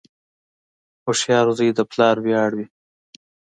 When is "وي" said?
2.57-2.65